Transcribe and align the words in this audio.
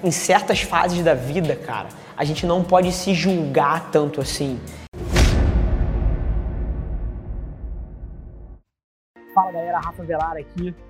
Em 0.00 0.12
certas 0.12 0.62
fases 0.62 1.02
da 1.02 1.12
vida, 1.12 1.56
cara, 1.56 1.88
a 2.16 2.22
gente 2.22 2.46
não 2.46 2.62
pode 2.62 2.92
se 2.92 3.12
julgar 3.12 3.90
tanto 3.90 4.20
assim. 4.20 4.60
Fala 9.34 9.50
galera, 9.50 9.80
Rafa 9.80 10.04
Velar 10.04 10.36
aqui. 10.36 10.72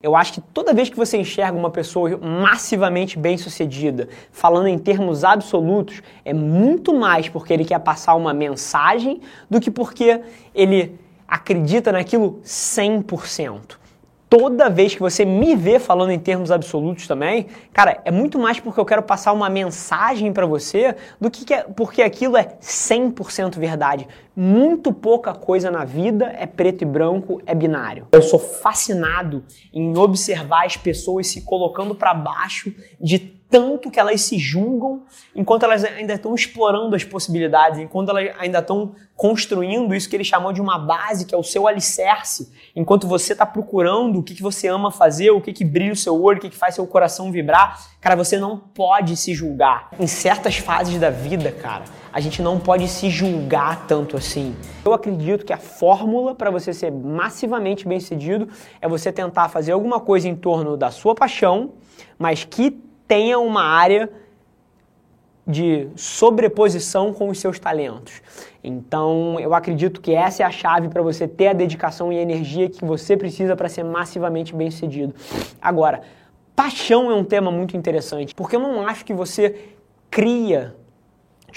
Eu 0.00 0.14
acho 0.14 0.34
que 0.34 0.40
toda 0.40 0.72
vez 0.72 0.88
que 0.88 0.96
você 0.96 1.16
enxerga 1.16 1.58
uma 1.58 1.72
pessoa 1.72 2.16
massivamente 2.18 3.18
bem-sucedida, 3.18 4.08
falando 4.30 4.68
em 4.68 4.78
termos 4.78 5.24
absolutos, 5.24 6.02
é 6.24 6.32
muito 6.32 6.94
mais 6.94 7.28
porque 7.28 7.52
ele 7.52 7.64
quer 7.64 7.80
passar 7.80 8.14
uma 8.14 8.32
mensagem 8.32 9.20
do 9.50 9.60
que 9.60 9.72
porque 9.72 10.20
ele 10.54 10.96
acredita 11.26 11.90
naquilo 11.90 12.40
100% 12.44 13.76
toda 14.28 14.68
vez 14.68 14.94
que 14.94 15.00
você 15.00 15.24
me 15.24 15.56
vê 15.56 15.78
falando 15.78 16.10
em 16.10 16.18
termos 16.18 16.50
absolutos 16.50 17.06
também, 17.06 17.46
cara, 17.72 18.00
é 18.04 18.10
muito 18.10 18.38
mais 18.38 18.60
porque 18.60 18.78
eu 18.78 18.84
quero 18.84 19.02
passar 19.02 19.32
uma 19.32 19.48
mensagem 19.48 20.32
para 20.32 20.46
você 20.46 20.94
do 21.20 21.30
que, 21.30 21.52
é, 21.52 21.62
porque 21.62 22.02
aquilo 22.02 22.36
é 22.36 22.44
100% 22.60 23.58
verdade. 23.58 24.06
Muito 24.36 24.92
pouca 24.92 25.32
coisa 25.32 25.70
na 25.70 25.84
vida 25.84 26.32
é 26.38 26.46
preto 26.46 26.82
e 26.82 26.84
branco, 26.84 27.40
é 27.46 27.54
binário. 27.54 28.06
Eu 28.12 28.22
sou 28.22 28.38
fascinado 28.38 29.42
em 29.72 29.96
observar 29.96 30.66
as 30.66 30.76
pessoas 30.76 31.26
se 31.26 31.42
colocando 31.42 31.94
para 31.94 32.14
baixo 32.14 32.72
de 33.00 33.37
tanto 33.50 33.90
que 33.90 33.98
elas 33.98 34.20
se 34.20 34.38
julgam 34.38 35.02
enquanto 35.34 35.62
elas 35.62 35.84
ainda 35.84 36.14
estão 36.14 36.34
explorando 36.34 36.94
as 36.94 37.04
possibilidades, 37.04 37.80
enquanto 37.80 38.10
elas 38.10 38.34
ainda 38.38 38.58
estão 38.58 38.94
construindo 39.16 39.94
isso 39.94 40.08
que 40.08 40.14
ele 40.14 40.24
chamou 40.24 40.52
de 40.52 40.60
uma 40.60 40.78
base, 40.78 41.24
que 41.24 41.34
é 41.34 41.38
o 41.38 41.42
seu 41.42 41.66
alicerce, 41.66 42.52
enquanto 42.76 43.08
você 43.08 43.32
está 43.32 43.46
procurando 43.46 44.18
o 44.18 44.22
que, 44.22 44.34
que 44.34 44.42
você 44.42 44.68
ama 44.68 44.90
fazer, 44.90 45.30
o 45.30 45.40
que, 45.40 45.52
que 45.52 45.64
brilha 45.64 45.92
o 45.92 45.96
seu 45.96 46.22
olho, 46.22 46.38
o 46.38 46.40
que, 46.40 46.50
que 46.50 46.56
faz 46.56 46.74
seu 46.74 46.86
coração 46.86 47.32
vibrar, 47.32 47.82
cara, 48.00 48.14
você 48.14 48.38
não 48.38 48.58
pode 48.58 49.16
se 49.16 49.34
julgar. 49.34 49.90
Em 49.98 50.06
certas 50.06 50.58
fases 50.58 51.00
da 51.00 51.10
vida, 51.10 51.50
cara, 51.50 51.84
a 52.12 52.20
gente 52.20 52.42
não 52.42 52.60
pode 52.60 52.86
se 52.86 53.10
julgar 53.10 53.86
tanto 53.86 54.16
assim. 54.16 54.54
Eu 54.84 54.92
acredito 54.92 55.44
que 55.44 55.52
a 55.52 55.58
fórmula 55.58 56.34
para 56.34 56.50
você 56.50 56.72
ser 56.72 56.92
massivamente 56.92 57.88
bem 57.88 57.98
sucedido 57.98 58.48
é 58.80 58.86
você 58.86 59.10
tentar 59.10 59.48
fazer 59.48 59.72
alguma 59.72 60.00
coisa 60.00 60.28
em 60.28 60.36
torno 60.36 60.76
da 60.76 60.90
sua 60.90 61.14
paixão, 61.14 61.72
mas 62.18 62.44
que 62.44 62.87
tenha 63.08 63.38
uma 63.38 63.64
área 63.64 64.08
de 65.46 65.88
sobreposição 65.96 67.12
com 67.14 67.30
os 67.30 67.40
seus 67.40 67.58
talentos. 67.58 68.20
Então, 68.62 69.40
eu 69.40 69.54
acredito 69.54 69.98
que 69.98 70.14
essa 70.14 70.42
é 70.42 70.46
a 70.46 70.50
chave 70.50 70.88
para 70.88 71.00
você 71.00 71.26
ter 71.26 71.48
a 71.48 71.52
dedicação 71.54 72.12
e 72.12 72.18
a 72.18 72.22
energia 72.22 72.68
que 72.68 72.84
você 72.84 73.16
precisa 73.16 73.56
para 73.56 73.66
ser 73.66 73.82
massivamente 73.82 74.54
bem-sucedido. 74.54 75.14
Agora, 75.60 76.02
paixão 76.54 77.10
é 77.10 77.14
um 77.14 77.24
tema 77.24 77.50
muito 77.50 77.78
interessante, 77.78 78.34
porque 78.34 78.56
eu 78.56 78.60
não 78.60 78.86
acho 78.86 79.06
que 79.06 79.14
você 79.14 79.70
cria 80.10 80.76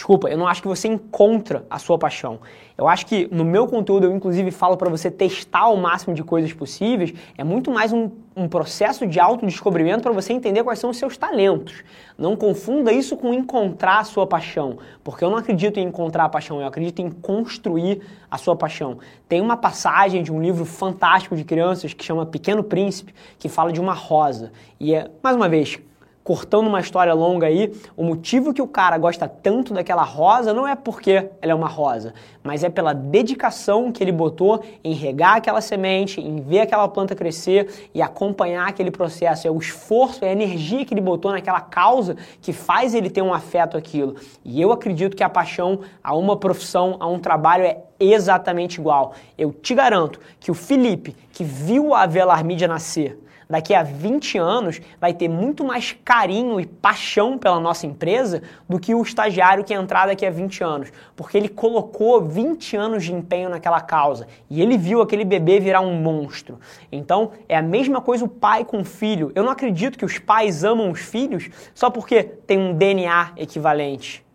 Desculpa, 0.01 0.29
eu 0.29 0.35
não 0.35 0.47
acho 0.47 0.63
que 0.63 0.67
você 0.67 0.87
encontra 0.87 1.63
a 1.69 1.77
sua 1.77 1.95
paixão. 1.95 2.39
Eu 2.75 2.87
acho 2.87 3.05
que 3.05 3.29
no 3.31 3.45
meu 3.45 3.67
conteúdo 3.67 4.07
eu 4.07 4.11
inclusive 4.11 4.49
falo 4.49 4.75
para 4.75 4.89
você 4.89 5.11
testar 5.11 5.67
o 5.67 5.77
máximo 5.77 6.15
de 6.15 6.23
coisas 6.23 6.51
possíveis. 6.51 7.13
É 7.37 7.43
muito 7.43 7.69
mais 7.69 7.93
um, 7.93 8.09
um 8.35 8.47
processo 8.47 9.05
de 9.05 9.19
autodescobrimento 9.19 10.01
para 10.01 10.11
você 10.11 10.33
entender 10.33 10.63
quais 10.63 10.79
são 10.79 10.89
os 10.89 10.97
seus 10.97 11.17
talentos. 11.17 11.83
Não 12.17 12.35
confunda 12.35 12.91
isso 12.91 13.15
com 13.15 13.31
encontrar 13.31 13.99
a 13.99 14.03
sua 14.03 14.25
paixão, 14.25 14.79
porque 15.03 15.23
eu 15.23 15.29
não 15.29 15.37
acredito 15.37 15.79
em 15.79 15.85
encontrar 15.85 16.25
a 16.25 16.29
paixão, 16.29 16.59
eu 16.59 16.65
acredito 16.65 16.99
em 16.99 17.11
construir 17.11 18.01
a 18.31 18.39
sua 18.39 18.55
paixão. 18.55 18.97
Tem 19.29 19.39
uma 19.39 19.55
passagem 19.55 20.23
de 20.23 20.31
um 20.31 20.41
livro 20.41 20.65
fantástico 20.65 21.35
de 21.35 21.43
crianças 21.43 21.93
que 21.93 22.03
chama 22.03 22.25
Pequeno 22.25 22.63
Príncipe, 22.63 23.13
que 23.37 23.47
fala 23.47 23.71
de 23.71 23.79
uma 23.79 23.93
rosa. 23.93 24.51
E 24.79 24.95
é, 24.95 25.11
mais 25.21 25.35
uma 25.35 25.47
vez, 25.47 25.79
cortando 26.23 26.67
uma 26.67 26.79
história 26.79 27.13
longa 27.13 27.47
aí, 27.47 27.73
o 27.95 28.03
motivo 28.03 28.53
que 28.53 28.61
o 28.61 28.67
cara 28.67 28.97
gosta 28.97 29.27
tanto 29.27 29.73
daquela 29.73 30.03
rosa 30.03 30.53
não 30.53 30.67
é 30.67 30.75
porque 30.75 31.29
ela 31.41 31.51
é 31.51 31.55
uma 31.55 31.67
rosa, 31.67 32.13
mas 32.43 32.63
é 32.63 32.69
pela 32.69 32.93
dedicação 32.93 33.91
que 33.91 34.03
ele 34.03 34.11
botou 34.11 34.63
em 34.83 34.93
regar 34.93 35.37
aquela 35.37 35.61
semente, 35.61 36.21
em 36.21 36.41
ver 36.41 36.61
aquela 36.61 36.87
planta 36.87 37.15
crescer 37.15 37.89
e 37.93 38.01
acompanhar 38.01 38.67
aquele 38.67 38.91
processo. 38.91 39.47
É 39.47 39.51
o 39.51 39.57
esforço, 39.57 40.23
é 40.23 40.29
a 40.29 40.31
energia 40.31 40.85
que 40.85 40.93
ele 40.93 41.01
botou 41.01 41.31
naquela 41.31 41.61
causa 41.61 42.15
que 42.41 42.53
faz 42.53 42.93
ele 42.93 43.09
ter 43.09 43.21
um 43.21 43.33
afeto 43.33 43.77
aquilo. 43.77 44.15
E 44.43 44.61
eu 44.61 44.71
acredito 44.71 45.15
que 45.15 45.23
a 45.23 45.29
paixão 45.29 45.79
a 46.03 46.15
uma 46.15 46.37
profissão, 46.37 46.97
a 46.99 47.07
um 47.07 47.19
trabalho 47.19 47.63
é 47.63 47.77
exatamente 47.99 48.79
igual. 48.79 49.13
Eu 49.37 49.51
te 49.51 49.73
garanto 49.75 50.19
que 50.39 50.51
o 50.51 50.55
Felipe, 50.55 51.15
que 51.31 51.43
viu 51.43 51.93
a 51.93 52.01
Avelar 52.01 52.43
Mídia 52.43 52.67
nascer, 52.67 53.17
daqui 53.51 53.75
a 53.75 53.83
20 53.83 54.37
anos 54.37 54.81
vai 54.99 55.13
ter 55.13 55.27
muito 55.27 55.63
mais 55.63 55.95
carinho 56.03 56.59
e 56.59 56.65
paixão 56.65 57.37
pela 57.37 57.59
nossa 57.59 57.85
empresa 57.85 58.41
do 58.67 58.79
que 58.79 58.95
o 58.95 59.01
estagiário 59.01 59.63
que 59.63 59.73
entrar 59.73 60.07
daqui 60.07 60.25
a 60.25 60.31
20 60.31 60.63
anos, 60.63 60.91
porque 61.15 61.37
ele 61.37 61.49
colocou 61.49 62.21
20 62.21 62.77
anos 62.77 63.03
de 63.03 63.13
empenho 63.13 63.49
naquela 63.49 63.81
causa 63.81 64.25
e 64.49 64.61
ele 64.61 64.77
viu 64.77 65.01
aquele 65.01 65.25
bebê 65.25 65.59
virar 65.59 65.81
um 65.81 65.93
monstro. 65.93 66.59
Então, 66.91 67.31
é 67.49 67.57
a 67.57 67.61
mesma 67.61 68.01
coisa 68.01 68.23
o 68.23 68.29
pai 68.29 68.63
com 68.63 68.79
o 68.79 68.85
filho. 68.85 69.31
Eu 69.35 69.43
não 69.43 69.51
acredito 69.51 69.97
que 69.97 70.05
os 70.05 70.17
pais 70.17 70.63
amam 70.63 70.89
os 70.89 71.01
filhos 71.01 71.49
só 71.75 71.89
porque 71.89 72.23
tem 72.23 72.57
um 72.57 72.73
DNA 72.73 73.33
equivalente. 73.35 74.25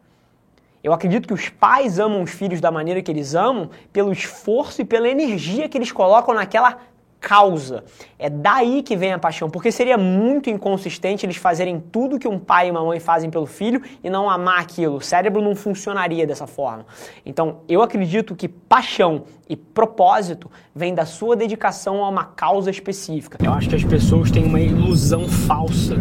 Eu 0.84 0.92
acredito 0.92 1.26
que 1.26 1.34
os 1.34 1.48
pais 1.48 1.98
amam 1.98 2.22
os 2.22 2.30
filhos 2.30 2.60
da 2.60 2.70
maneira 2.70 3.02
que 3.02 3.10
eles 3.10 3.34
amam 3.34 3.70
pelo 3.92 4.12
esforço 4.12 4.82
e 4.82 4.84
pela 4.84 5.08
energia 5.08 5.68
que 5.68 5.76
eles 5.76 5.90
colocam 5.90 6.34
naquela 6.34 6.78
causa. 7.20 7.84
É 8.18 8.30
daí 8.30 8.82
que 8.82 8.96
vem 8.96 9.12
a 9.12 9.18
paixão, 9.18 9.50
porque 9.50 9.72
seria 9.72 9.98
muito 9.98 10.48
inconsistente 10.50 11.26
eles 11.26 11.36
fazerem 11.36 11.80
tudo 11.80 12.18
que 12.18 12.28
um 12.28 12.38
pai 12.38 12.68
e 12.68 12.70
uma 12.70 12.84
mãe 12.84 13.00
fazem 13.00 13.30
pelo 13.30 13.46
filho 13.46 13.82
e 14.02 14.08
não 14.08 14.30
amar 14.30 14.60
aquilo. 14.60 14.96
O 14.96 15.00
cérebro 15.00 15.42
não 15.42 15.54
funcionaria 15.54 16.26
dessa 16.26 16.46
forma. 16.46 16.86
Então, 17.24 17.58
eu 17.68 17.82
acredito 17.82 18.34
que 18.34 18.48
paixão 18.48 19.24
e 19.48 19.56
propósito 19.56 20.50
vem 20.74 20.94
da 20.94 21.06
sua 21.06 21.36
dedicação 21.36 22.04
a 22.04 22.08
uma 22.08 22.24
causa 22.24 22.70
específica. 22.70 23.38
Eu 23.42 23.52
acho 23.52 23.68
que 23.68 23.76
as 23.76 23.84
pessoas 23.84 24.30
têm 24.30 24.44
uma 24.44 24.60
ilusão 24.60 25.28
falsa 25.28 25.96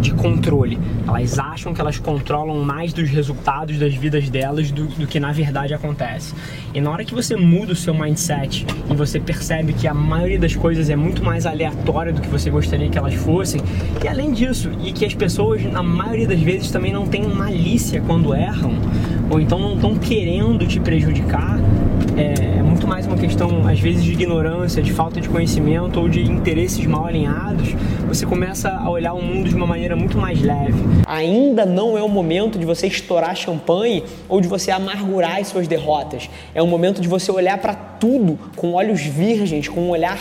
de 0.00 0.12
controle. 0.14 0.78
Elas 1.06 1.38
acham 1.38 1.74
que 1.74 1.80
elas 1.80 1.98
controlam 1.98 2.62
mais 2.64 2.92
dos 2.92 3.08
resultados 3.08 3.78
das 3.78 3.94
vidas 3.94 4.28
delas 4.28 4.70
do, 4.70 4.86
do, 4.86 5.06
que 5.06 5.20
na 5.20 5.32
verdade 5.32 5.74
acontece. 5.74 6.34
E 6.74 6.80
na 6.80 6.90
hora 6.90 7.04
que 7.04 7.14
você 7.14 7.36
muda 7.36 7.72
o 7.72 7.76
seu 7.76 7.94
mindset 7.94 8.66
e 8.90 8.94
você 8.94 9.20
percebe 9.20 9.72
que 9.72 9.86
a 9.86 9.94
maioria 9.94 10.38
das 10.38 10.56
coisas 10.56 10.90
é 10.90 10.96
muito 10.96 11.22
mais 11.22 11.46
aleatória 11.46 12.12
do 12.12 12.20
que 12.20 12.28
você 12.28 12.50
gostaria 12.50 12.88
que 12.88 12.98
elas 12.98 13.14
fossem, 13.14 13.60
e 14.02 14.08
além 14.08 14.32
disso, 14.32 14.70
e 14.82 14.92
que 14.92 15.04
as 15.04 15.14
pessoas 15.14 15.62
na 15.62 15.82
maioria 15.82 16.26
das 16.26 16.40
vezes 16.40 16.70
também 16.70 16.92
não 16.92 17.06
têm 17.06 17.26
malícia 17.26 18.00
quando 18.06 18.34
erram, 18.34 18.72
ou 19.30 19.40
então 19.40 19.58
não 19.58 19.74
estão 19.74 19.94
querendo 19.96 20.66
te 20.66 20.80
prejudicar, 20.80 21.58
é, 22.16 22.58
é, 22.58 22.62
muito 22.62 22.86
mais 22.86 23.06
uma 23.06 23.16
questão, 23.16 23.66
às 23.66 23.78
vezes, 23.78 24.02
de 24.02 24.12
ignorância, 24.12 24.82
de 24.82 24.92
falta 24.92 25.20
de 25.20 25.28
conhecimento 25.28 26.00
ou 26.00 26.08
de 26.08 26.22
interesses 26.22 26.84
mal 26.86 27.06
alinhados, 27.06 27.74
você 28.06 28.26
começa 28.26 28.70
a 28.70 28.90
olhar 28.90 29.12
o 29.12 29.22
mundo 29.22 29.48
de 29.48 29.54
uma 29.54 29.66
maneira 29.66 29.94
muito 29.94 30.18
mais 30.18 30.40
leve. 30.42 30.78
Ainda 31.06 31.64
não 31.64 31.96
é 31.96 32.02
o 32.02 32.08
momento 32.08 32.58
de 32.58 32.64
você 32.64 32.86
estourar 32.86 33.36
champanhe 33.36 34.04
ou 34.28 34.40
de 34.40 34.48
você 34.48 34.70
amargurar 34.70 35.38
as 35.38 35.48
suas 35.48 35.68
derrotas. 35.68 36.28
É 36.54 36.62
o 36.62 36.66
momento 36.66 37.00
de 37.00 37.08
você 37.08 37.30
olhar 37.30 37.58
para 37.58 37.74
tudo 37.74 38.38
com 38.56 38.72
olhos 38.72 39.00
virgens, 39.02 39.68
com 39.68 39.80
um 39.80 39.90
olhar 39.90 40.18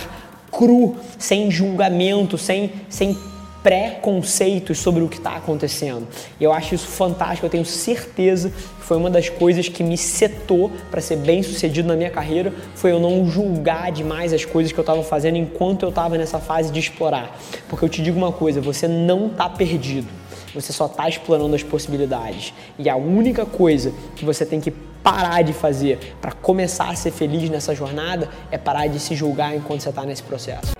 cru, 0.52 0.96
sem 1.18 1.50
julgamento, 1.50 2.38
sem, 2.38 2.72
sem 2.90 3.16
pré-conceitos 3.64 4.78
sobre 4.78 5.04
o 5.04 5.10
que 5.10 5.18
está 5.18 5.36
acontecendo. 5.36 6.08
Eu 6.40 6.52
acho 6.54 6.76
isso 6.76 6.88
fantástico, 6.88 7.46
eu 7.46 7.50
tenho 7.50 7.66
certeza 7.66 8.50
que 8.50 8.86
foi 8.86 8.98
uma 8.98 9.10
das 9.10 9.30
coisas 9.30 9.68
que 9.68 9.84
me 9.84 9.98
setou 9.98 10.72
para 10.90 11.02
ser 11.02 11.18
bem 11.18 11.44
sucedido 11.44 11.88
na 11.88 11.96
minha 11.96 12.10
carreira, 12.10 12.54
foi 12.76 12.92
eu 12.92 13.00
não 13.00 13.30
julgar 13.30 13.92
demais 13.92 14.34
as 14.34 14.46
coisas 14.46 14.72
que 14.72 14.80
eu 14.80 14.84
estava 14.84 15.04
fazendo 15.04 15.38
enquanto 15.38 15.84
eu 15.84 15.90
estava 15.90 16.18
nessa 16.18 16.40
fase 16.40 16.72
de 16.72 16.80
explorar. 16.80 17.38
Porque 17.68 17.84
eu 17.84 17.90
te 17.90 18.02
digo 18.02 18.18
uma 18.18 18.32
coisa, 18.32 18.62
você 18.62 18.88
não 18.88 19.28
está 19.28 19.50
perdido. 19.50 20.08
Você 20.54 20.74
só 20.74 20.88
está 20.88 21.08
explorando 21.08 21.56
as 21.56 21.62
possibilidades. 21.62 22.54
E 22.78 22.90
a 22.90 22.96
única 22.96 23.46
coisa 23.46 23.94
que 24.16 24.26
você 24.26 24.46
tem 24.46 24.60
que 24.60 24.72
parar 25.04 25.44
de 25.44 25.54
fazer 25.54 26.16
para 26.20 26.32
começar 26.32 26.90
a 26.90 26.96
ser 26.96 27.12
feliz 27.12 27.50
nessa 27.50 27.76
jornada 27.76 28.30
é 28.52 28.58
parar 28.58 28.88
de 28.88 29.00
se 29.00 29.16
julgar 29.16 29.56
enquanto 29.56 29.82
você 29.82 29.90
está 29.90 30.04
nesse 30.06 30.24
processo. 30.24 30.80